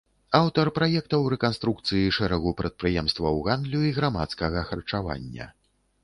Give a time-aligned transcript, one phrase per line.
[0.37, 5.45] Аўтар праектаў рэканструкцыі шэрагу прадпрыемстваў гандлю і грамадскага харчавання.